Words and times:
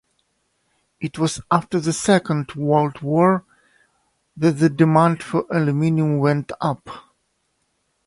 It 0.99 1.19
was 1.19 1.41
after 1.51 1.79
the 1.79 1.93
Second 1.93 2.53
World 2.55 3.01
War 3.03 3.45
that 4.35 4.53
the 4.53 4.67
demand 4.67 5.21
for 5.21 5.45
aluminium 5.51 6.17
went 6.17 6.51
up. 6.59 6.89